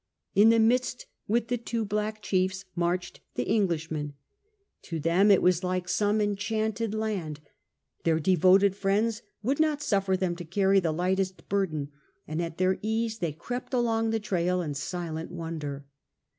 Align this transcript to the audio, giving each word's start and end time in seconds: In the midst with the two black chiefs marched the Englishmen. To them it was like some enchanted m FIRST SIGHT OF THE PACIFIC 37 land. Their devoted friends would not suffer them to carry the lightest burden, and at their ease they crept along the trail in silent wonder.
In 0.33 0.49
the 0.49 0.57
midst 0.57 1.05
with 1.27 1.47
the 1.49 1.59
two 1.59 1.85
black 1.85 2.23
chiefs 2.23 2.65
marched 2.75 3.19
the 3.35 3.47
Englishmen. 3.47 4.15
To 4.81 4.99
them 4.99 5.29
it 5.29 5.43
was 5.43 5.63
like 5.63 5.87
some 5.87 6.19
enchanted 6.19 6.95
m 6.95 6.99
FIRST 7.01 7.11
SIGHT 7.11 7.13
OF 7.13 7.13
THE 7.13 7.21
PACIFIC 7.21 8.03
37 8.03 8.03
land. 8.03 8.03
Their 8.05 8.35
devoted 8.35 8.75
friends 8.75 9.21
would 9.43 9.59
not 9.59 9.83
suffer 9.83 10.17
them 10.17 10.35
to 10.37 10.43
carry 10.43 10.79
the 10.79 10.91
lightest 10.91 11.47
burden, 11.47 11.89
and 12.27 12.41
at 12.41 12.57
their 12.57 12.79
ease 12.81 13.19
they 13.19 13.31
crept 13.31 13.75
along 13.75 14.09
the 14.09 14.19
trail 14.19 14.59
in 14.63 14.73
silent 14.73 15.29
wonder. 15.29 15.85